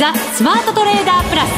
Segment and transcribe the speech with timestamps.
[0.00, 1.50] ザ・スマートトレーダープラス。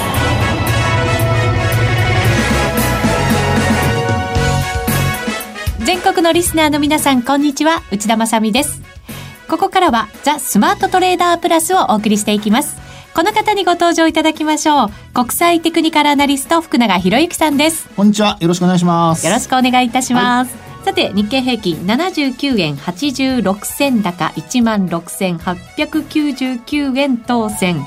[5.85, 7.85] 全国のリスナーの皆さんこんにちは。
[7.93, 8.83] 内田まさです。
[9.49, 12.77] ここからはザ・スマートトレーダープラスをお送りしていきます。
[13.15, 14.89] この方にご登場いただきましょう。
[15.15, 17.89] 国際テクニカルアナリスト福永博之さんです。
[17.95, 18.39] こんにちは。
[18.41, 19.25] よろしくお願いします。
[19.25, 27.81] よろしくお願いいたします、はいさて日経平均79円86銭高1万6899円当選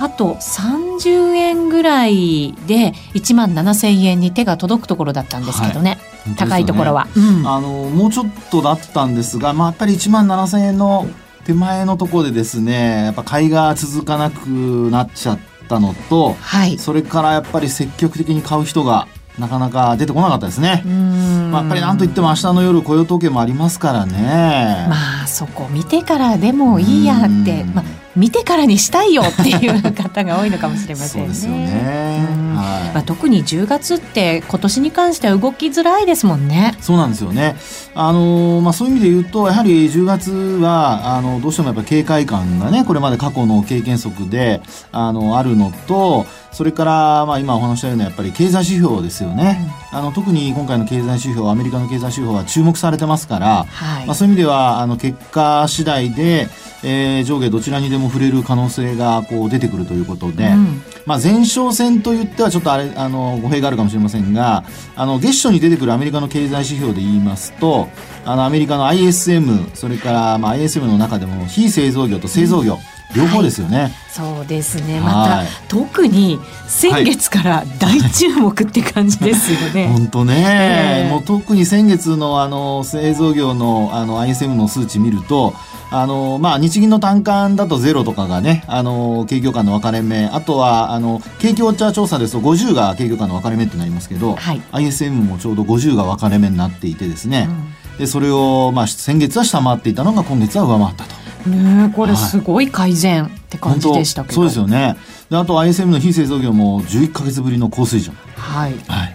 [0.00, 11.06] あと30円ぐらいで1万7000円に手が届くところだったんですけどね、はい、高いところは、うん、あのもうちょっとだったんですが、まあ、やっぱり1万7000円の
[11.44, 14.48] 手前のところでですねやっぱ買いが続かなく
[14.90, 19.06] なっちゃったのと、はい、それからやっぱり積極的に買う人が
[19.38, 20.82] なかなか出てこなかったですね。
[20.84, 24.86] まあ、やっぱりなんといっても明日の夜雇用統計もありますからね。
[24.88, 31.28] まあそこ見てからでもいいやって、まあ見てからにしたいよっていう方が多いのかもしれませんね。
[31.28, 32.28] そうですよね。
[32.54, 32.94] はい。
[32.94, 36.76] まあ特に10月って今年に関しては動きづらいですもんね。
[36.82, 37.56] そうなんですよね。
[37.94, 44.60] あのまあそういう意味で言うとやはり10月はあのどうしてもやっぱ警戒感がねこれまで過去の経験則で
[44.92, 46.26] あのあるのと。
[46.52, 56.48] それから、まあ、今お話したようなやっぱり経済指標ですよね、うん、あの特に今回の経済指標アメリカの経済指標は注目されてますから、はい、まあ、そういう意味ではあの結果次第で、
[56.82, 64.64] えー、上下どちらにでも触れる可能性がこう出てくるということで、うん、まあ、前哨戦といってはちょっとあれあの語弊があるかもしれませんが
[64.96, 67.79] あの月初に出てくるアメリカの経済指標で言いますと
[68.24, 72.78] あのアメリカの ISM それから、まあ、ISM の中でも非製造業と製造業、
[73.16, 75.00] 両方ですよね、はい、そうですね。
[75.00, 85.54] また、特に先月から大注目って感じですよね、 本当ね、えー、もう特に先月のあの製造業のあの ISM の数値見ると
[85.92, 97.48] あのまあ、日銀の単価だとゼロとかがね、あの景況感の分かれ目、あとはあの景況茶調査ですと50が景況感の分かれ目ってなりますけど、はい、ISM もちょうど50が分かれ目になっていてですね、
[97.92, 101.19] うん、でそれを、まあ、先月は下回っていたのが今月は上回ったと。
[101.46, 104.96] ねこれすごい改善って感じでしたけど、はい、そうですよね。
[105.30, 108.14] であと ISM の非製造業も11か月ぶりの高水準。
[108.36, 109.14] はい、はい、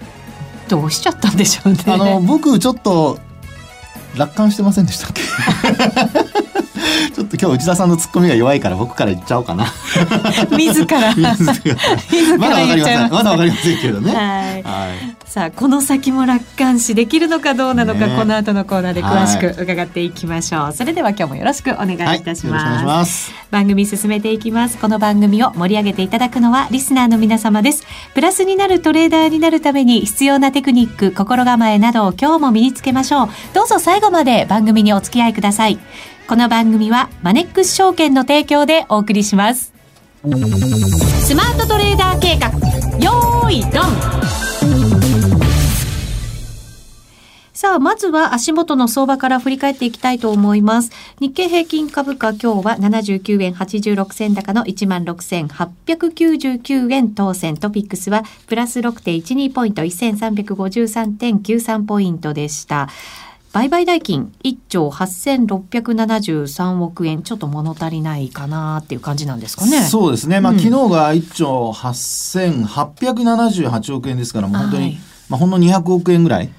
[0.68, 1.80] どうしちゃったんでしょうね。
[1.88, 3.20] あの僕ちょっと
[4.16, 5.22] 楽観してませんでしたっけ？
[7.12, 9.66] ちょっと今日内田さんのツッコミが弱いから僕から言っちゃおうかな。
[10.58, 11.14] 自ら。
[11.14, 11.26] 自
[11.66, 13.10] らまだわかりません。
[13.10, 14.14] まだわかりませんけどね。
[14.14, 14.22] は
[14.58, 14.64] い。
[14.64, 20.62] はい、さあこの先も楽観視できるのかどうなのか、ね、この後のコーナーで詳しく伺っていきましょう。
[20.64, 22.66] はい、それでは今日もよろしくお願いいたします。
[22.66, 24.78] はい、ます番組進めていきます。
[24.78, 27.84] この番組を盛り上げていただくのはリスナーの皆様です。
[28.14, 33.30] プラスになるトレーダーになるために必要なテクニック、心構えなどを今日も身につけましょう。
[33.54, 35.80] どうぞ最後まで番組にお付き合いください。
[36.28, 39.72] この番組はマネックス証券の提供でお送りします。
[40.24, 40.28] ス
[41.36, 42.50] マートトレーダー計画、
[42.98, 43.84] よーい、ドン
[47.54, 50.90] さあ、まずは足元の相場から振り返っていきたいと思います。
[51.20, 57.56] 日経平均株価今日は79円86銭高の16,899円当選。
[57.56, 62.90] トピックスはプラス6.12ポイント1353.93ポイントでした。
[63.56, 69.84] 売買代金1兆8673億円ちょっと物足りないかなっていう感じなんですかね。
[69.84, 70.42] そうですね。
[70.42, 74.98] まあ、うん、昨日が1兆8878億円ですからもう本当に、はい、
[75.30, 76.50] まあほんの200億円ぐらい、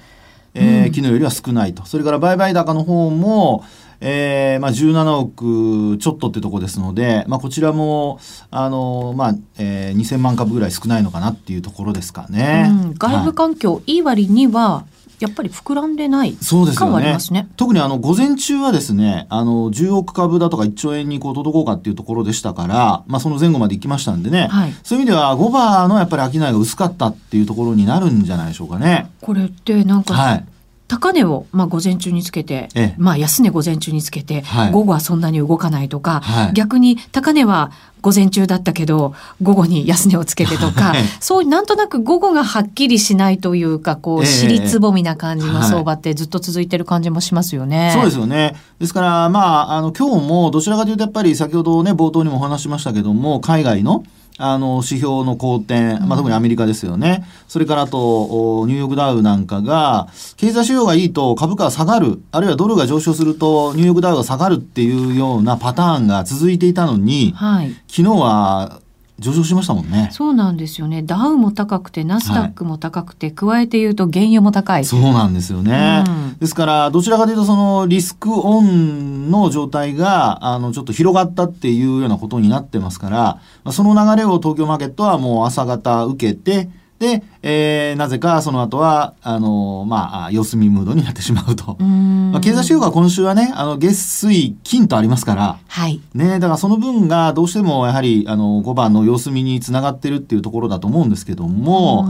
[0.55, 1.85] えー、うん、昨日よりは少ないと。
[1.85, 3.63] それから売買高の方も
[4.01, 8.21] えー、まあ、17億ちょっとってとこですので、まあ、こちらも、
[8.51, 12.67] あの、まあ、えー、2000万株ぐらい少ないのかなっていうところですかね。
[12.69, 14.85] うん、外部環境、はい、いい割には、
[15.19, 17.17] やっぱり膨らんでないそうですよね。
[17.31, 29.11] ね特にあの午前中はですね、あの10億株だとか1兆円にこう届こうかっていうところでしたから、まあその前後まで行きましたんでね、はい、そういう意味では5番のやっぱり商いが薄かったっていうところになるんじゃないでしょうかね。
[29.21, 30.45] これってなんか、はい、
[30.89, 37.73] 高値を、まあ、午前中につけて、ええ、まあ、安値午前中につけて、はい、午後はそんなに動かないとか、はい、逆に高値は
[38.03, 47.91] 午前中だったけど、午後に安値をつけてとか、はい、そう、なんとなく午後がはっきりしないというか、こう、尻つぼみな感じの相場ってずっと続いてる感じもしますよね。
[47.95, 48.55] そうですよね。
[48.79, 54.05] ですから、まあ、あの、今日もどちらかというと、やっぱり先ほどね、冒頭にもお話しましたけども、海外の、
[54.39, 57.25] あの、指標の好転、まあ、特にアメリカですよね。
[57.49, 68.81] それからあと、ニューヨークダウなんかが、経済指標がいいと株価が下がる、あるいはドルが上昇するとニューヨークダウが下がるっていうようなパターンが続いていたのに、はい、昨日は
[69.19, 70.11] 上昇しましたもんね。
[70.13, 71.03] そうなんですよね。
[71.03, 74.85] ダウも高くて、ナスダックも高くて、はい、加えて言うと原油も高い。
[74.85, 76.05] そうなんですよね。
[76.07, 86.69] うん、ですから、どちらかというと、そのリスクオンの状態が、あの、ちょっと広がったっていうようなことになってますから、その流れを東京マーケットはもう朝方受けて、
[86.99, 91.77] で、えー、なぜかその後は、あの、まあ、様子見ムードになってしまうと。
[91.83, 96.01] まあ、経済指標が今週はね、あの、月水金とありますから、はい。
[96.15, 102.09] ね、だからその分がどうしてもやはり、あの、5番の様子見につながってるっていうところだと思うんですけども、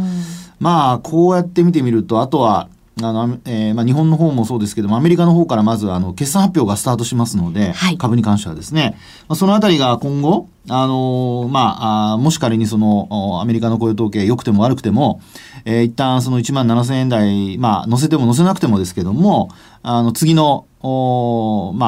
[0.61, 2.69] まあ、こうやって見てみると、あとは、
[3.03, 8.97] あの、えー、まあ、日本の方もそうですけども、アメリカの方からまず、あの、決算発表がスタートしますので、はい、株に関してはですね、
[9.29, 15.21] まあ、そのあたりが今後、あのー、まあ、あもし仮にその、アメリカの雇用統計良くても悪くても、
[15.67, 19.51] えー、一旦その1万7000円台、まあ、乗せても乗せなくてもですけども、
[19.83, 21.87] あの、次の、おま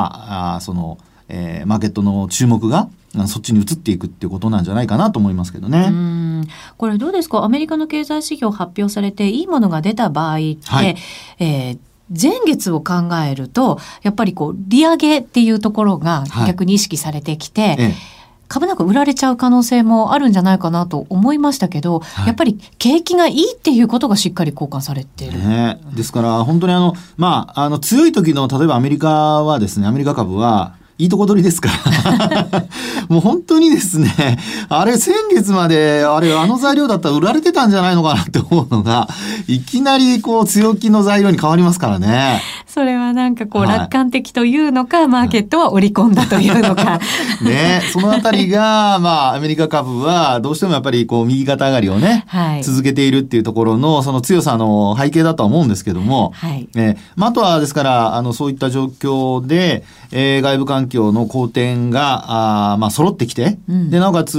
[0.53, 0.99] あ、あその、
[1.31, 2.91] えー、マーケットの注目が、
[3.27, 6.47] そっちに移っていくっていうことなんじゃないかなと思いますけどね。
[6.77, 7.43] これどうですか？
[7.43, 10.97] アメリカの経済指標発表されていいものが出た場合って、はい、
[11.41, 11.79] えー
[12.11, 17.95] 前月を考えるとやっぱりこう利上げっていうところが逆に意識されてきて、はいええ、
[18.49, 25.33] 株なんか売られちゃう可能性もあるんじゃないかなと思いましたけど、はい、やっぱり景気がいいっていうことがしっかり交換されてる？
[25.33, 31.71] ね、ですから本当にあの、まあ、あの強い時の例えばアメリカはですねアメリカ株はいいとこ取りですか
[32.03, 32.65] ら
[33.09, 39.09] もう本当にですね、あれ先月まで、あれあの材料だったら売られてたんじゃないのかなって思うのが、
[39.47, 42.43] いきなりこう強気の材料に変わりますからね。
[42.67, 47.01] それはなんかこう、楽観的というのか、マーケットは織り込んだというのか。
[47.43, 64.39] ね、そのあたりが、 まあ、アメリカ株はどうしてもやっぱりこう、右肩上がりをね、はい、続けているっていうところの、その強さの背景だとは思うんですけども、はい、えまあ、あとはですから、あの、そういった状況で、えー、外部環境の好転が、あまあ、揃ってきて、うん、で、なおかつ、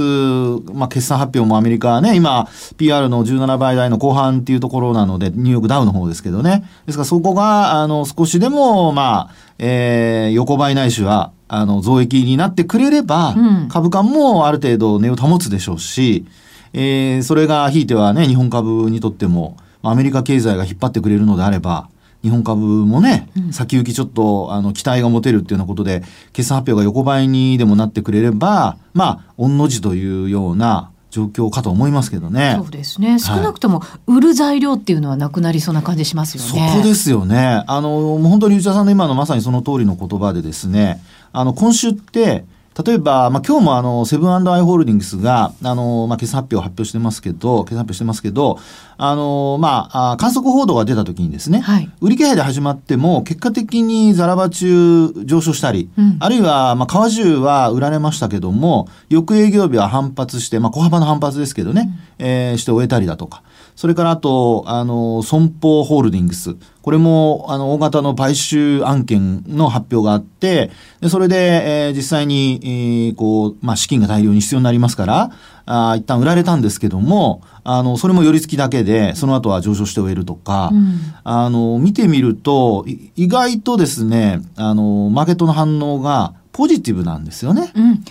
[0.72, 6.64] まあ、決算発表もアメリカはね、今、PR の17倍台の後半っていうところなので、ニューヨークダウの方ですけどね。
[6.86, 16.26] ですから、そこが、あの、少しでも、まあ、えー、横ばいないしは、あの、増益になってくれれば、うん、株価もある程度値を保つでしょうし、
[16.72, 21.88] えー、それがひいてはね、日本株にとっても、アメリカ経済が引っ張ってくれるのであれば、
[22.22, 26.02] 日本株もね、先行きちょっとあの期待が持てるっていうようなことで、
[26.32, 32.56] 決算発表が横ばいにでもなってくれれば、まあ、御の字というような状況かと思いますけどね。
[32.58, 33.18] そうですね。
[33.18, 36.70] 少なくとも売る材料っていうのはなくなりそうな感じしますよね。
[36.72, 37.64] そこですよね。
[37.66, 41.02] あの、もう本当に内田さんの今のまさにその通りの言葉でですね、
[41.32, 42.44] あの、今週って、
[42.84, 48.58] 例えば、まあ、今日もあの、セブンアイ・ホールディングスが、あの、まあ、決算発表を発表してますけど、決算発表してますけど、
[48.96, 63.42] あの、まあ、観測報道が出た時にですね、はい、売り気配で始まっても、結果的にザラバ中上昇したり、うん、あるいは、まあ、川中は売られましたけども、翌営業日は反発して、まあ、小幅な反発ですけどね、うん、えー、して終えたりだとか、
[63.76, 66.56] それからあと、あの、損保ホールディングス。
[66.82, 70.70] これも、あの、大型の買収案件の発表があって、
[71.00, 75.30] でそれで、えー、実際に、えー、こう、まあ、資金が大量に必要になりますから、
[75.66, 82.84] あ一旦売られたんですけども、あの、それも寄り付きだけで、その後は上昇して終えるとか、うん、あの、見てみると、
[83.14, 87.72] 意外とですね、あの、マーケットの反応がポジティブなんですよね。
[87.74, 88.04] うん。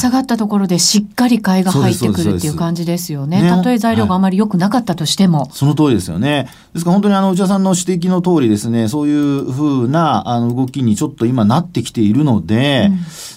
[0.00, 3.48] 下がったところでしっかり買いが入ってくるっていう感じですよね。
[3.48, 6.48] たとえ材料があまり良くなかったとしても、はい、その通りですよね。
[6.72, 12.90] ですから本当にあの内田さんの指摘の通りですね、そういうふうなあの動きにちょっと今なってきているので、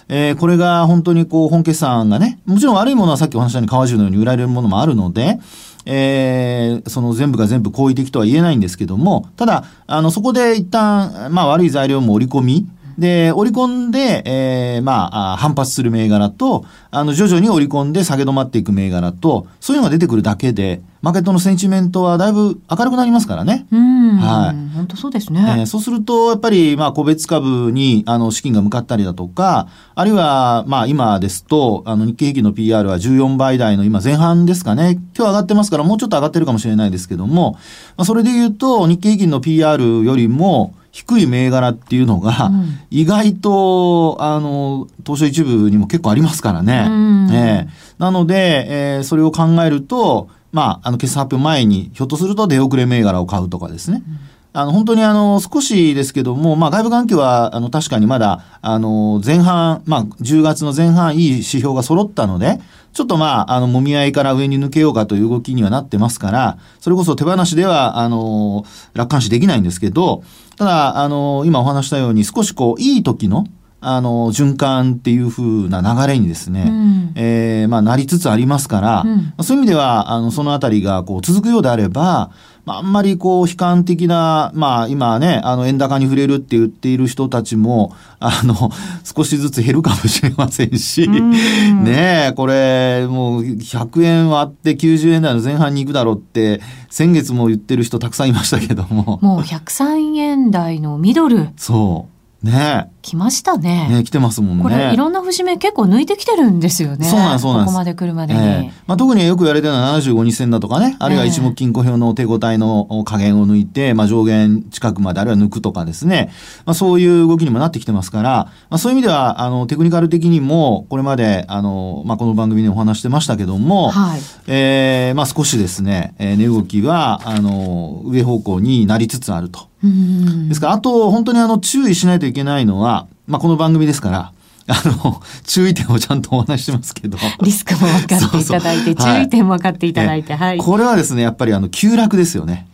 [0.09, 5.39] うん、えー、これが本当にこう本決算がね、もちろん悪いものはさっきお話したように川中のように売られるものもあるので、
[5.87, 12.67] えー、その全部が全部好意的とは言えないんですけども、ただ、あの、そこで一旦、まあ悪い材料も織り込み、
[12.99, 23.65] で、織り込んで、えー、まあ、反発する銘柄と、あの、徐々に織り込んで下げ止まっていく銘柄と、そういうのが出てくるだけで、マーケットのセンチメントはだいぶ明るくなりますからね。
[23.71, 24.17] うん。
[24.17, 24.75] はい。
[24.75, 25.39] 本当そうですね。
[25.59, 34.99] えー、そうすると、やっぱり、まあ、個別株に、あの、資金が向かったりだとか、あるいは、まあ、今ですと、あの、日経平均の PR は14倍台の今前半ですかね。
[35.15, 37.53] 今日上がってますから、もうちょっと上がってるかもしれないですけども、
[37.95, 42.51] まあ、それで言うと、日経平均の PR よりも、低い銘柄っていうのが、
[42.89, 46.87] 意外と、あの、東証一部にも結構ありますからね。
[46.89, 54.03] うん、えー、なので、えー、それを考えると、まあ、あの、決算発表前に、ひょっとすると出遅れ銘柄を買うとかですね。
[54.05, 54.19] うん
[54.59, 62.59] あの、本当にあの、少しですけども、まあ、外部環境は、あの、確かにまだ、あの、前半、まあ、10月の前半、いい指標が揃ったので、
[62.91, 70.23] ちょっとまあ、あの、もみ合いから上に抜けようかという動きにはなってますから、それこそ手放しでは、あの、楽観視できないんですけど、
[70.57, 73.45] ただ、あの、今お話したように、少しこう、いい時の、
[73.81, 82.31] あの、循環っていう風な流れにですね、うん、えー、まあ、なりつつありますから、うん、そういう意味では、あの、そのあたりが、こう、続くようであれば、
[82.65, 88.71] まあ、あんまりこう、悲観的な、まあ、今ね、あの、円高に触れるって言っている人たちも、あの、
[89.03, 99.19] 少しずつ減るかもしれませんし、 ねえ、これ、もう、100円割って90円台の前半に行くだろうって、先月も言ってる人たくさんいましたけども。
[99.21, 101.49] もう103円台のミドル。
[101.55, 102.18] そう。
[102.43, 103.87] ね来ましたね。
[103.89, 104.63] ね来てますもんね。
[104.63, 107.07] これいろんな節目結構抜いてきてるんですよね。
[107.07, 108.39] そうなんそうなんここまで来るまでに。
[108.39, 116.31] えー、まあ、特によく言われてるのは75日線だとかね、あるいは一目金庫表の手応えの加減を抜いて、まあ、上限近くまであるいは抜くとかですね、
[116.65, 118.29] まあ、そういう動きにもなってきてますから、
[118.69, 129.69] まあ、そういう意味では、あの、テクニカル的にも、これまで、あの、まあ、この番組でお話してましたけども、はい、えー、まあ、少しですね、えー、値動きは、あの、上方向になりつつあると。
[129.81, 134.31] ですから、あと、本当にあの、注意しないといけないのは、まあ、この番組ですから、
[134.67, 137.17] あの、 注意点をちゃんとお話してますけど。
[137.41, 140.57] リスクも分かっていただいて、そうそう注意点も分かっていただいて、はい。
[140.57, 142.67] これはですね、やっぱりあの、急落ですよね。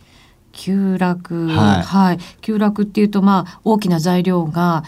[0.56, 4.84] 急落、はい、はい、急落っていうと、まあ、大きな材料が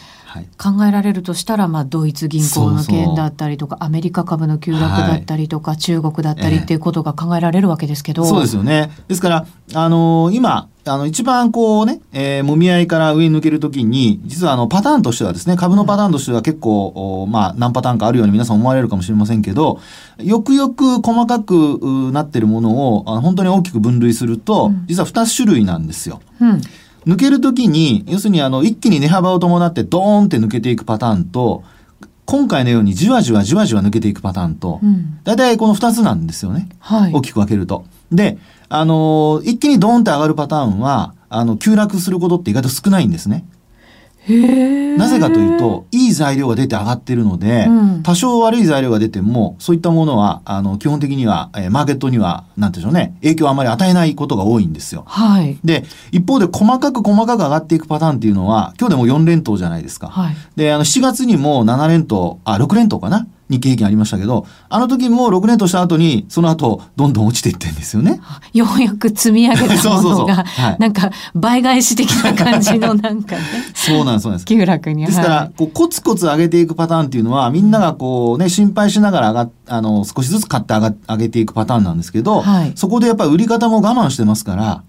[0.58, 8.90] 考えられるとしたら、まあ、ドイツ銀行の件だったりとかアメリカ株の急落だったりとか、はい、中国だったりっていうことが考えられるわけですけど、えー、そうですよね。
[9.08, 19.80] ですから、あのー、今あの、一番こうね、えー、もみ合いから上に抜けるときに、実はあの、パターンとしてはですね、株のパターンとしては結構、まあ、何パターンかあるように皆さん思われるかもしれませんけど、
[20.18, 26.20] よくよく細かくなってるものを、あの本当に大きく分類すると、実は2種類なんですよ。
[26.40, 26.62] うん
[27.06, 31.62] 抜けるときに、要するにあの、一気に値幅を伴ってドーンって抜けていくパターンと、
[32.26, 34.80] 今回のようにじわじわじわじわ抜けていくパターンと、
[35.24, 36.68] 大体この2つなんですよね。
[36.78, 37.84] はい、大きく分けると。
[38.12, 38.38] で、
[38.68, 43.44] あの、一気にドーンって上がるパターンは、あの、急落することって意外と少ないんですね。
[44.28, 55.04] なぜかというと、いい材料が出て上がってるので、うん、多少悪い材料が出ても、そういったものは、あの、基本的には、えー、マーケットには、なんていうんでしょうね、影響をあまり与えないことが多いんですよ。
[55.06, 55.58] はい。
[55.64, 60.08] で、一方で細かく細かく上がっていくパターンっていうのは、今日でも4連投じゃないですか。
[60.08, 60.36] はい。
[60.56, 68.20] で、あの、7月にも7連投、あ、6連投かな日経平均ありましたけど、あの時も6年とした後に、その後、どんどん落ちていってんですよね。
[68.52, 70.44] ようやく積み上げたものが、
[70.78, 73.42] なんか、倍返し的な感じのなんかね。
[73.74, 74.44] そうなんです、そうなんです。
[74.46, 75.06] 急落に。
[75.06, 84.82] ですから、こう、コツコツ上げていくパターンっていうのは、みんながこうね、心配しながら上があの、少しずつ買って上が上げていくパターンなんですけど、はい、そこでやっぱり売り方も我慢してますから、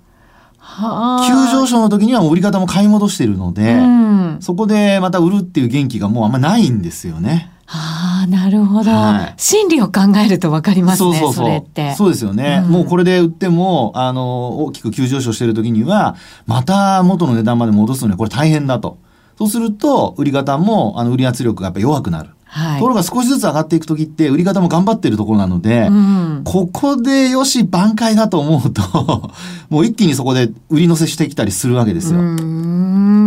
[1.28, 7.52] 急上昇の時には売り方も買い戻しているので、うん、そこでまた売るっていう元気がもうあんまないんですよね。
[7.72, 11.94] ああ、なるほど、はい、心理を考えると分かりますね、そうそうそうそれって。
[11.94, 16.16] そうですよね、うん、もうこれで売っても、あの、大きく急上昇している時には、
[16.48, 18.98] また元の値段まで戻すのにはこれ大変だと。
[19.38, 22.32] そうすると、売り方も、あの、売り圧力がやっぱ弱くなる。
[22.52, 28.82] はい、ところが少しずつ上がっていく時って売り方も頑張ってるところなので、うん、ここでよし挽回だと思うと
[29.70, 32.20] もう一気にそこで売り乗せしてきたりするわけですよ。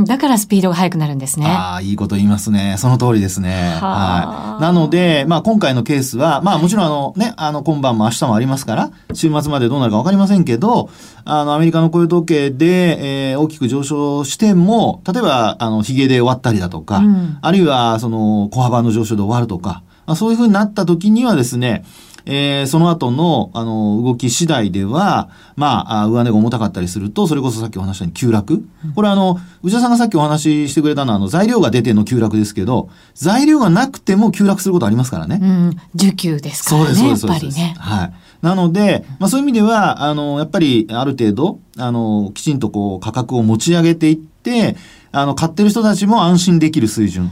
[0.04, 1.47] だからスピードが速くなるんですね。
[1.47, 2.76] ああ、いいこと言いますね。
[2.78, 3.76] その通りですね。
[3.80, 4.62] はい。
[4.62, 10.90] なので、まあ今回のケースは、まあもちろんあのね、あの今晩も明日もありますから、週末までどうなるかわかりませんけど、
[11.25, 19.82] あのアメリカの雇用統計で、えー、大きく上昇しても、例えばあの、髭で終わったりだとか、うん、あるいはその小幅の上昇で終わるとか、
[20.12, 21.87] まあ、そういうふうになった時にはですね、
[22.26, 28.62] えー、その後の、あの、動き次第では、まあ、上値が重たかったりすると、それこそさっきお話したように急落。
[28.95, 35.40] これあの、内田さんがさっきお話ししてくれたのは、あの、材料が出ての急落ですけど、材料がなくても急落することありますからね。
[35.42, 36.95] うん、需給ですからね。
[36.95, 37.59] そうです、そうです。
[37.59, 37.75] やっぱりね。
[37.78, 38.12] はい。
[38.42, 44.32] なので、まあそういう意味では、あの、やっぱりある程度、あの、きちんとこう価格を持ち上げていって、
[45.14, 47.30] あの、買ってる人たちも安心できる水準。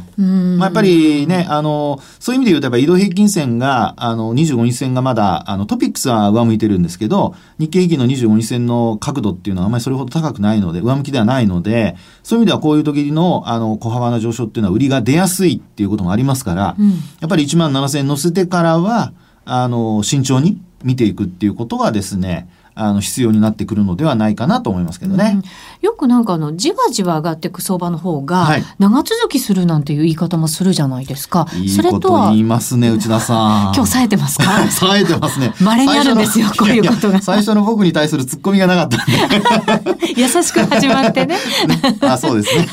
[0.58, 19.14] まあ、やっぱりね、あの、そういう意味で言うと、やっぱ移動平均線が、あの、25日線がまだ、あの、トピックスは上向いてるんですけど、日経平均の25日線の角度っていうのはあまりそれほど高くないので、上向きではないので、そういう意味ではこういう時の、あの、小幅な上昇っていうのは売りが出やすいっていうこともありますから、うん、やっぱり1万7000円乗せてからは、
[19.46, 22.48] あの、慎重に見ていくっていうことがですね、
[22.80, 25.32] あの必要になってくるのではないかなと思いますけどね。
[25.37, 25.42] うん、
[25.82, 31.46] よくなんかあのじわじわ上がっていく相場の方が長続きするなんていう言い方もするじゃないですか。
[31.54, 33.72] いいこと言いますね内田さん。
[33.76, 34.70] 今日冴えてますか？
[34.70, 35.54] 冴えてますね。
[35.60, 37.20] 稀にあるんですよこういうことが。
[37.20, 40.14] 最初の僕に対する突っ込みがなかったんで。
[40.20, 41.37] 優しく始まってね。
[41.66, 42.66] ねあそうですね。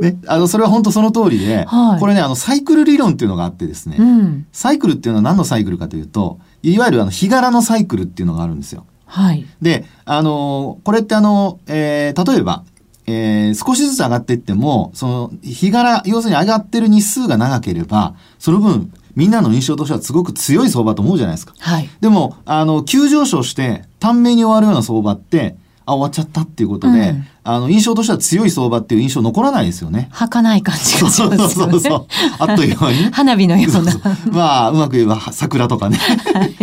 [0.00, 8.86] ね、あの、それは本当その通りで、はい、これね、あの、サイクル理論っていうのがあってですね、うん、サイクルっていうのは何のサイクルかというと、いわゆるあの、日柄のサイクルっていうのがあるんですよ。
[9.06, 9.46] はい。
[9.60, 12.64] で、あの、これってあの、えー、例えば、
[13.06, 21.54] えー、少しずつ上がっていっても、その、日柄、要するに上がってる日数が長ければ、その分、みんなの印象としてはすごく強い相場と思うじゃないですか。
[21.58, 21.88] はい。
[22.00, 25.56] でも、あの、急上昇して、短命に終わるような相場って、
[25.90, 30.08] あ、終わっちゃったっていうことで、うん、あの、印象としては強い相場っていう印象残らないですよね。
[30.12, 31.36] 儚い感じがしますよね。
[31.38, 32.06] そうそうそう。
[32.38, 33.10] あっという間にね。
[33.14, 33.92] 花火のような。
[33.92, 35.98] そうそうまあ、うまく言えば桜とかね、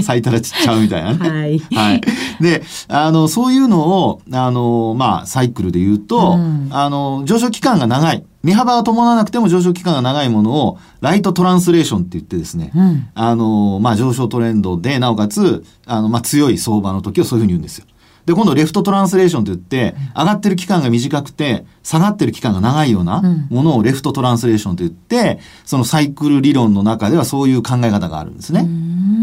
[0.01, 1.29] 咲いたら散っちゃうみたいなね。
[1.29, 1.59] はい。
[1.75, 2.01] はい。
[2.41, 8.23] で、あの、そういうのを、あの、まあ、サイクルで言うと、うん、あの、上昇期間が長い。
[8.43, 17.85] 値幅が伴わなくても上昇期間が長いものを、ライトトランスレーションって言ってですね、うん、あの、まあ、上昇トレンドで、なおかつ、あの、まあ、強い相場の時をそういうふうに言うんですよ。
[18.27, 28.67] で、今度レフトトランスレーションと言って、上がってる期間が短くて、下がってる期間が長いようなものをレフトトランスレーションと言って、そのサイクル理論の中ではそういう考え方があるんですね。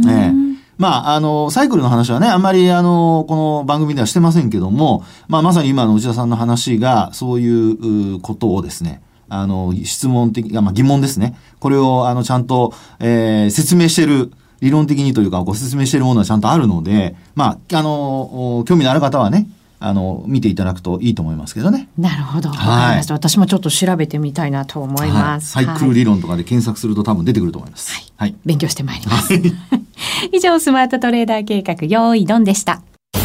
[0.08, 11.36] ええまあ、あの、サイクルの話はね、あんまり、あの、この番組ではしてませんけども、まあ、まさに今の内田さんの話が、そういうことをですね、あの、質問的、まあ、疑問ですね。
[11.60, 14.32] これを、あの、ちゃんと、えー、説明してる、
[14.64, 19.46] 理論的にというかご説明しているものはちゃんとあるので、まあ、あの、興味のある方はね、
[19.78, 21.90] あの、見ていただくといいと思いますけどね。
[21.98, 22.48] なるほど。
[22.48, 23.04] はい。
[23.06, 25.54] 私もちょっと調べてみたいなと思います。
[25.54, 27.92] はい、サイクル理論とかで検索すると多分出てくると思います。
[27.92, 28.04] はい。
[28.16, 29.34] はい、勉強してまいります。
[30.32, 32.80] 以上、スマートトレーダー計画、用意ドンでした。
[33.12, 33.20] ザ・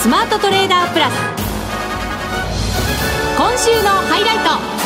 [0.00, 1.12] スマートトレーダープラス。
[3.36, 4.77] 今週のハイライト。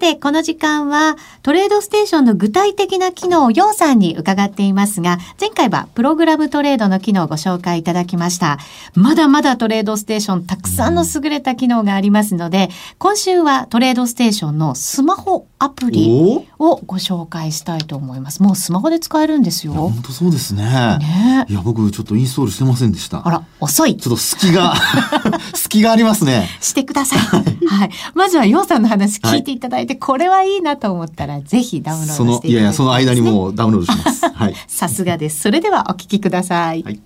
[0.00, 8.58] て、この時間はトレードステーションの具体的な機能をヨンさんに伺っていますが、前回はプログラムトレードの機能をご紹介いただきました。
[8.94, 18.42] まだまだトレードステーションたくさんの優れた機能がありますので、今週はトレードステーションのスマホアプリをご紹介したいと思います。
[18.42, 19.74] もうスマホで使えるんですよ。
[19.74, 20.62] 本当そうですね。
[20.98, 23.26] ねいや、僕ちょっとインストールしてませんでした。
[23.26, 23.96] あら、遅い。
[23.96, 24.74] ちょっと隙が、
[25.54, 26.48] 隙がありますね。
[26.60, 27.18] してください。
[27.18, 27.90] はい。
[28.14, 34.28] まずはヨウさんの話聞いていただいて、はい、これはいいなと思ったら、ぜひダウンロードしていただいて、ね、いやいや、その間にもう ダウンロードします。
[34.32, 34.54] はい。
[34.66, 35.40] さすがです。
[35.40, 36.82] それではお聞きください。
[36.82, 37.00] はい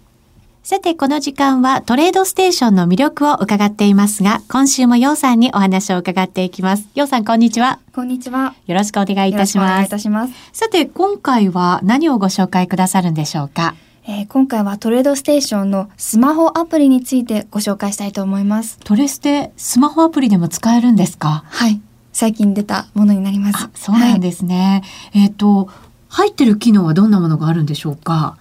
[0.66, 6.88] さて、この時間はトレードステーションの魅力を伺っていますが、今週もようさんにお話を伺っていきます。
[6.94, 7.80] ようさん、こんにちは。
[7.94, 8.54] こんにちは。
[8.66, 9.70] よろしくお願いいたします。
[9.72, 10.32] お願いいたします。
[10.54, 13.74] さて、今回は何をご紹介くださるんでしょうか？
[14.06, 18.78] えー、今回はトレードステーションのスマホアプリについてご紹介したいと思います。
[18.84, 21.44] トレステスマホアプリでも使えるんですか？
[21.46, 21.78] はい。
[22.14, 23.68] 最近出たものになります。
[23.74, 24.82] そうなんですね。
[25.12, 25.68] はい、えっ、ー、と、
[26.08, 28.38] 入ってる機能はどんなものがあるんでしょうか？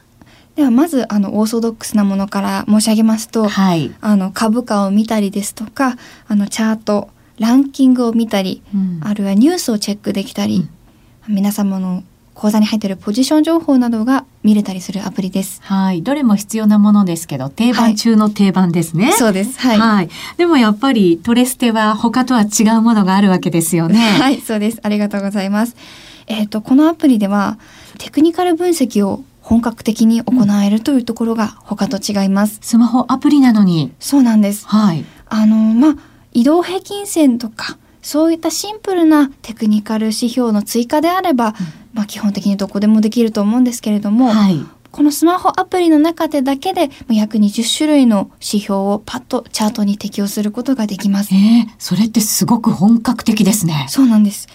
[0.56, 7.10] ではまずあのオーソドックスなものから申し上げますと、はい、あの株価を見たりですとかあのチャート
[7.40, 10.68] ランキングを見たり、うん、あるいはニュースをチェックできたり、
[11.28, 15.62] うん、皆様の口座に入っているポジション情報などが見れたりするアプリです。
[15.64, 16.02] はい。
[16.02, 19.06] どれも必要なものですけど、定番中の定番ですね。
[19.06, 19.60] はい、そうです。
[19.60, 20.10] はい、はい。
[20.38, 24.00] でもやっぱりトレステは他とは違うものがあるわけですよね。
[24.20, 24.80] はい、そうです。
[24.84, 25.76] ありがとうございます。
[26.28, 27.58] えっ、ー、と、このアプリでは
[27.98, 32.60] テクニカル分析を本格的に行えるというところが他と違います。
[32.62, 33.92] スマホアプリなのに。
[34.00, 34.66] そうなんです。
[34.68, 35.06] はい。
[35.28, 35.96] あの、まあ、
[36.32, 41.54] 移動平均線とか、そういったシンプルなテクニカル指標の追加であれば、うん、
[41.94, 44.60] まあ、基本的にどこでもできると思うんですけれども、はい、
[44.92, 51.34] このスマホアプリの中でだけで約20種類の指標をパッとチャートに適用することができます。
[51.34, 53.88] えー、それってすごく本格的ですね。
[53.90, 54.48] そうなんです。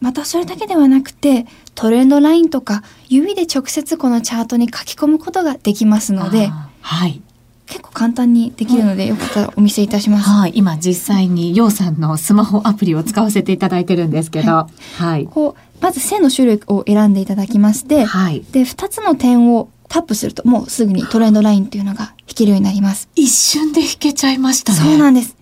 [0.00, 6.50] またそれだけではなくてトレンドラインとか指で直接このチャートに書き込むことができますので、
[6.80, 7.20] はい、
[7.66, 10.28] 結構簡単にできるので、よかったらお見せいたします。
[10.28, 23.08] はい、今実際にようさんのスマホアプリを使わせていただいてるんですけど、はい、はい、こうまず線の種類を選んでいただきまして、はい、で2つの点をタップするともうすぐにトレンドラインっていうのが引けるようになります。
[23.16, 24.78] 一瞬で引けちゃいましたね。
[24.78, 25.36] そうなんです。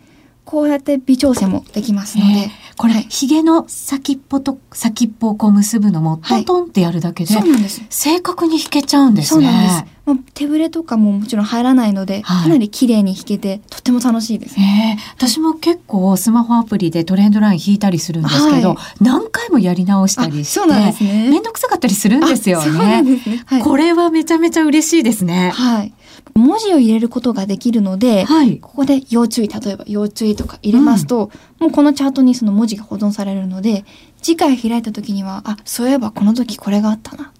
[0.45, 2.31] こうやって微調整もできますので。
[2.31, 7.83] えー、これ、はい、髭の先っぽと先っぽをこう結ぶのもトントンってやるだけで、はい、そうなんです。
[7.91, 9.47] 正確に弾けちゃうんですね。
[9.47, 9.99] そうなんです。
[10.07, 14.97] もう手ぶれとかももちろん入らないので、はい、かなり綺麗に弾けてとても楽しいです、ね。
[14.99, 21.31] えー、私も結構スマホアプリでトレンドライン引いたりするんですけど、何回もやり直したりして、そうなんですね。
[21.59, 22.65] くさかったりするんですよね。
[22.65, 23.45] そうなんですね。
[23.63, 25.51] これはめちゃめちゃ嬉しいですね。
[25.51, 25.93] はい。
[26.35, 33.85] 文字を入れることができるので、はい、ここで要注意、例えば要注意とか入れますと、うん、もうこのチャートにその文字が保存されるので、
[34.23, 37.33] 次回開いた時には、あ、そういえばこの時これがあったな。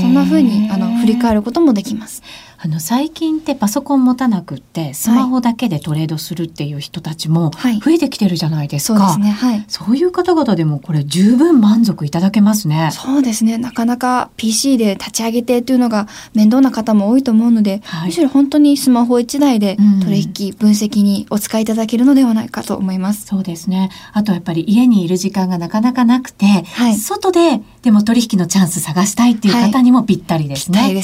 [0.00, 2.22] そんな風にあの振り返ることもできます。
[2.64, 7.50] あの最近ってパソコン持たなくってスマホだけでトレードするっていう人たちも
[7.84, 12.90] 増えてきてるじゃないですか、はい、そうですね、はい、そういう方々でもこれ十分満足いただけますね。
[12.92, 13.58] そうですね。
[13.58, 23.26] なかなか PC で立ち上げてっていうのが面倒な方も多いと思うので、はい、むしろ本当にスマホ1台で取引、分析にお使いいただけるのではないかと思います。
[23.26, 23.90] そうですね。
[24.12, 30.94] あとやっぱり家にいる時間がなかなかなくて、はい、外ででも取引のチャンス探したいっていう方にもぴったりですね、はい、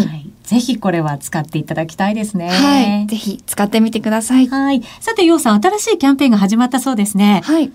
[0.00, 2.50] いぜひこれは使っていただきたいですね。
[2.50, 3.06] はい。
[3.06, 4.48] ぜひ使ってみてください。
[4.48, 4.82] はい。
[5.00, 7.42] さて、ようさん、新しいキャンペーンが始まったそうですね。
[7.44, 7.70] はい。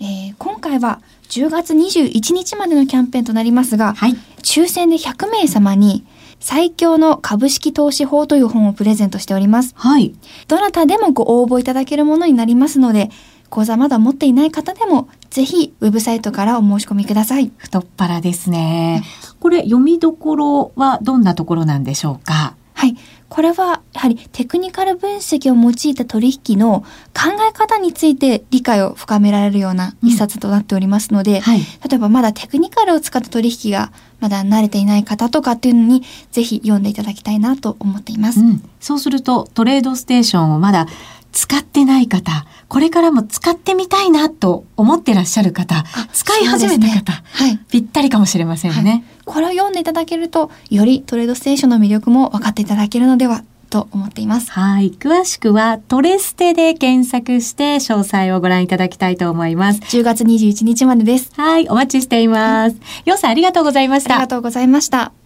[0.00, 6.04] えー、今回は10月21日までのキャンペーンとなりますが、はい、抽選で100名様に
[6.40, 9.74] 最強の株式投資法という本をプレゼントしております。
[9.76, 10.14] はい。
[10.48, 13.10] どなたでもご応募いただけるものになりますので、
[13.48, 17.52] 講座まだ持っていない方でも、ぜひウェブサイトからお申し込みください。
[17.56, 19.04] 太っ腹ですね。
[19.42, 22.54] これ読みどころはどんなところなんでしょうか？
[22.74, 22.96] はい。
[23.28, 38.38] これはやはりテクニカル分析を用いた取引の考え方について理解を深められるような一冊となっておりますので、うんはい、例えばまだテクニカルを使った取引がまだ慣れていない方とかっていうのにぜひ読んでいただきたいなと思っています。
[38.38, 40.86] うん、そうするとトレードステーションをまだ
[41.32, 54.50] 使ってない方、これからも使ってみたいなと思ってらっしゃる方、使い始めた方、ね、はい、ぴったりかもしれませんね、はい、これを読んでいただけると、よりトレードステーションの魅力も分かっていただけるのではと思っています。
[54.50, 54.92] はい。
[54.92, 59.80] 詳しくはトレステで検索して詳細をご覧いただきたいと思います。
[59.80, 61.32] 10月21日までです。
[61.36, 61.66] はい。
[61.70, 62.76] お待ちしています。
[63.06, 64.16] ようさんありがとうございました。
[64.16, 65.21] ありがとうございました。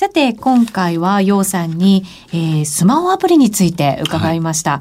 [0.00, 4.70] さて、今回は、ようさんに、えー、スマホアプリについて伺いました。
[4.70, 4.80] はい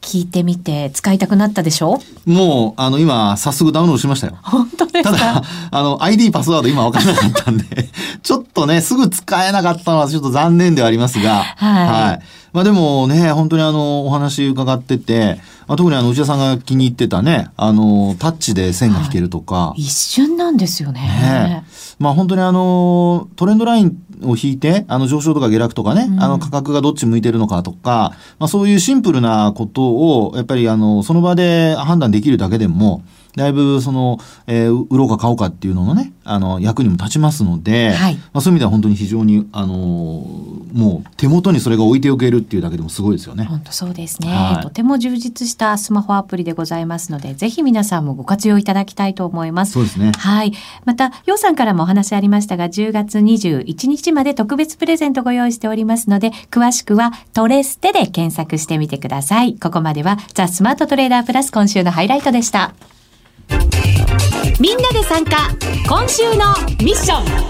[0.00, 1.98] 聞いてみて使いたくなったでしょ？
[2.24, 4.38] もう、あの、今、早速ダウンロードしましたよ。
[4.42, 5.10] 本当ですか？
[5.10, 7.64] ただ、あの、ID パスワード今分からなかったんで
[8.22, 11.86] ちょっとね、すぐ使えなかったのはちょっと残念ではありますが、はい。
[11.88, 12.20] はい。
[12.52, 19.54] まあでもね、本当にあの、お話伺ってて、まあ、特にあの、内田さんが気に入ってたね、あの、タッチで線が引けるとか。
[19.54, 21.00] はい、一瞬なんですよね。
[21.00, 21.64] ね
[21.98, 33.02] まあ本当にあの、トレンドラインを引いて、あの上昇とか下落とかね、うん、あの価格がどっち向いてるのかとか、まあそういうシンプルなことを、やっぱりあの、その場で判断できるだけでも、
[33.38, 39.74] だいぶその、えー、売ろうか買おうかっていうののね、あの、役にも立ちますので、はい、まあそういう意味では本当に非常に、あの
[40.72, 43.44] もう手元にそれが置いておけるっていうだけでもすごいですよね。
[43.44, 49.72] 本当そうですね、はい、とても充実したスマホアプリでございますので、ぜひ皆さんもご活用いただきたいと思います。
[49.72, 50.12] そうですね。
[50.16, 50.52] はい。
[50.84, 59.54] また、ようさんからもお話ありましたが、10月21日まで特別プレゼントご用意しておりますので、詳しくはトレステで検索してみてください。
[59.54, 62.74] ここまではザ・スマートトレーダープラス今週のハイライトでした。
[64.60, 65.48] みんなで参加
[65.88, 67.48] 今週のミッション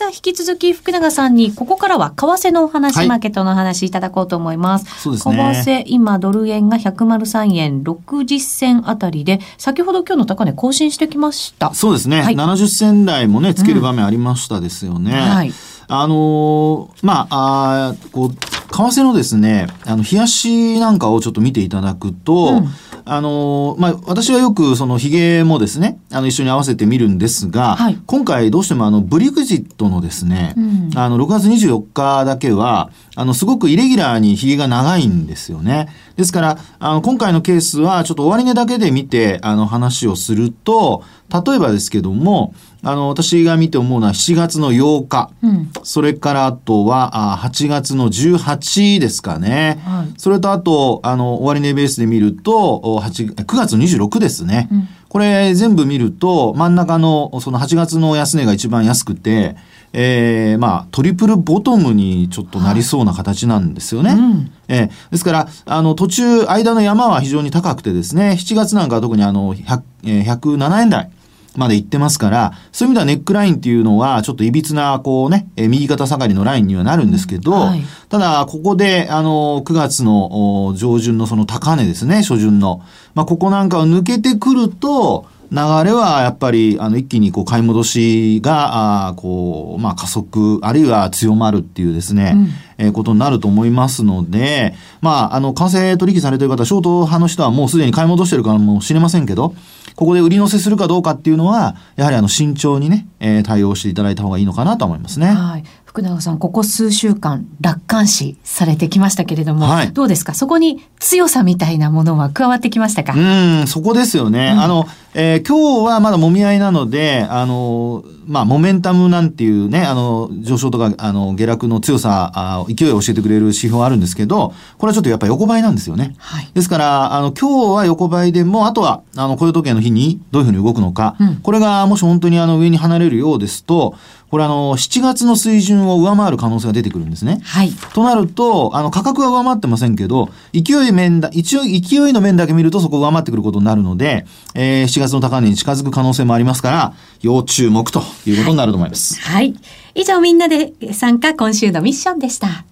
[0.00, 5.02] さあ、引き続き福永さんに、ここからは為替のお話、はい、マーケットの話いただこうと思います。
[5.02, 5.62] そうですね。
[5.64, 11.74] 為替、今、ドル円が103円60銭あたりで、先ほど今日の高値更新してきました。
[11.74, 12.22] そうですね。
[12.22, 15.10] はい、70銭台もね、つける場面ありましたですよね。
[15.10, 15.52] うん、はい。
[15.88, 22.68] あのー、まあ、あこう、為替のですね、あの、冷やしなんかをちょっと見ていただくと、うん、
[23.12, 35.88] あの、まあ、私はよくそのヒゲもですね、あの、一緒に合わせてみるんですが、はい、今回どうしてもあの、ブリグジットのですね、うん、あの、6月24日だけは、あの、すごくイレギュラーにヒゲが長いんですよね。
[36.16, 54.68] ですから、あの、今回のケースは、ちょっと終値だけで見て、あの、話をすると、例えばですけども、あの、私が見て思うのは7月の8日、うん、それからあとはあ8月の18ですかね、はい、それとあと、あの、終値ベースで見ると、8 9月の26ですね。
[54.70, 59.56] うん、これ全部見ると、真ん中のその8月の安値が一番安くて、
[59.92, 64.10] えー、まあ、トリプルボトムにちょっとなりそうな形なんですよね。
[64.10, 71.10] はいうん、えー、ですから、あの、途中、間の山は非常に高くてですね、7月なんかは特にあの、100えー、107円台。
[71.56, 82.82] まで行ってますから、そういう意味ではネックラインっていうのは、ちょっと歪な、こうね、え右肩下がりのラインにはなるんですけど、はい、ただ、ここで、あの、9月の上旬のその高値ですね、初旬の。
[83.14, 92.48] まあ、ここなんかを抜けてくると、流れはやっぱり、あの、一気にこう買い戻しが、あこう、まあ加速、あるいは強まるっていうですね、うん、
[92.82, 99.54] えー、ことになると思いますので、まあ、あの、為替取引されている方、ショート派の人はもうすでに買い戻してるかもしれませんけど、
[99.96, 105.26] ここで売り乗せするかどうかっていうのは、やはりあの、慎重にね、えー、対応していただいた方がいいのかなと思いますね。
[105.26, 105.64] はい。
[105.84, 110.34] 福永さん、ここ数週間、楽観視されてきましたけれども、はい、どうですか？
[110.34, 113.12] そこに強さみたいなものは加わってきましたか？
[113.14, 114.52] うん、そこですよね。
[114.54, 126.14] うん、あの、えー、今日はまだもみ合いなので、あの、まあ、モメンタムなんていうね、あの、上昇とか、あの、下落の強さ、あ勢いを教えてくれる指標あるんですけど、これはちょっとやっぱ横ばいなんですよね。
[126.18, 126.48] はい。
[126.54, 133.96] ですから、あの、今日は横ばいでも、あとは、あの、雇用統計の日にどういうふうに動くのか、うん、これがもし本当にあの、上に離れるようですと、
[134.30, 137.40] これあの、7月の水準を上回る可能性が出てくるんですね。
[137.42, 137.72] はい。
[137.92, 149.18] となると、あの、価格は上回ってませんけど、勢い面だ、一応勢いの面だけ見るとそこ上回ってくることになるので、えー、7月の高値に近づく可能性もありますから、要注目ということになると思います。
[149.20, 149.54] はい。
[149.94, 152.64] 以上みんなで参加今週のミッションでした。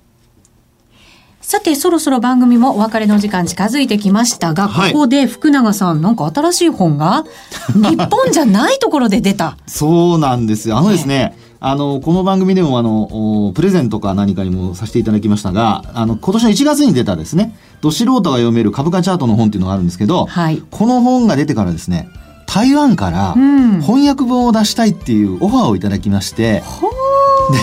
[1.40, 7.24] さて、そろそろ番組もお別れの時間近づいてきましたが、はい、ここで福永さん、なんか新しい本が
[7.72, 9.56] 日本じゃないところで出た。
[9.66, 10.76] そうなんですよ。
[10.76, 22.08] あのですね、あの、この番組でもあの、プレゼントか何かにもさせていただきましたが、あの、今年の1月に出たですね、ど素人が読める株価チャートの本っていうのがあるんですけど、はい、この本が出てからですね、
[22.46, 23.34] 台湾から
[23.82, 26.62] 翻訳本を出したいっていうオファーをいただきまして、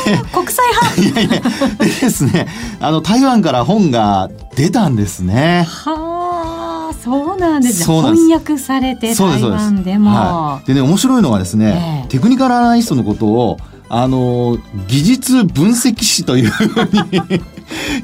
[0.06, 1.22] で国際派。
[1.24, 1.42] いやいや
[1.80, 2.48] でですね
[2.80, 5.66] あの台湾から本が出たんですね。
[5.68, 8.02] はあそうなんですね。
[8.02, 10.12] 翻訳されて台湾でも。
[10.12, 13.58] はい、でね面白いのはですね、えー、テクニカルアナリストのことを
[13.90, 16.84] あの技術分析士というふう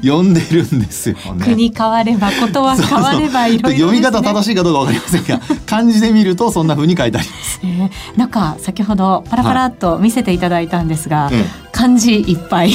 [0.02, 1.44] に呼んでるんですよね。
[1.44, 7.60] 国変わればことは変わればいろいろ、ね、読み方正しいかどうかわかりませんが漢字で見るとそんなふうに書いてあります。
[7.62, 11.34] えー、なんか先ほどパラパラっと見せていただいたんですが、はい、
[11.82, 12.72] 漢字いっぱい。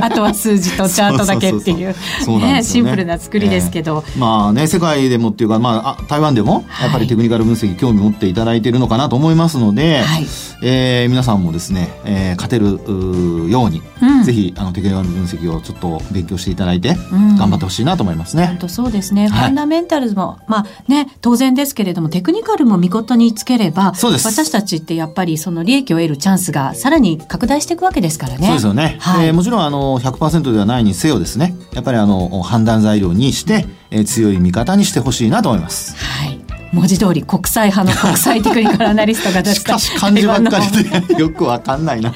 [0.00, 1.94] あとは数字とチャートだけっていう。
[2.62, 10.26] シンプルな作りですけど、えー、まあね世界でもっていうか、まあ、台湾でもやっぱりテクニカル分析興味持っていただいているのかなと思いますので、はい、
[10.64, 16.96] えー、皆さんもですね、えー、勝てるように、うん、ぜひあのテクニカル分析をちょっと勉強していただいて、
[17.38, 18.46] 頑張ってほしいなと思いますね。
[18.46, 28.46] 本当そうですね、はい、ファンダメンタルズもまあね当然ですけれどもテクニカルも見事につければ私たちってやっぱりその利益を得るチャンスがさらに拡大していくわけですからね。
[28.46, 35.96] そうですよね、はい、えー、もちろんあの100%ではないにせよですねやっぱりあの判断材料にして、えー、強い味方にしてほしいなと思います。
[35.96, 36.41] はい
[36.72, 42.12] 文字通り国際派の国際テクニカルアナリストが出したしかし漢字ばっかりでよくわかんないな。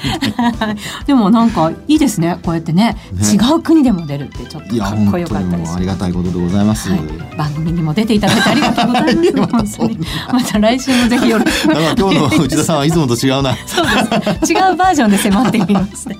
[1.05, 2.37] でもなんかいいですね。
[2.43, 6.99] こうやってね、ね、違う国でも出るってちょっとかっこよかったですありがたいことでございます、はい、
[7.37, 9.79] 番組にも出ていただいてありがとうございます
[10.33, 13.55] また来週もぜひよろしく今日の内田さんはいつもと違うな。
[13.65, 14.53] そうです。
[14.53, 16.09] 違うバージョンで迫ってみます。
[16.09, 16.17] ね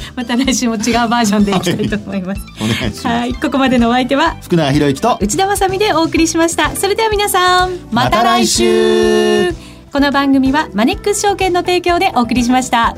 [0.16, 2.40] また来週も違うバージョンでいきたいと思います。
[2.40, 3.06] はい、お願いします。
[3.06, 6.74] はい、ここまでのお相手は福永博之と内田まさでお送りしました。
[6.76, 9.52] それでは皆さん、また来週。
[9.92, 12.94] この番組はマネックス証券の提供でお送りしました。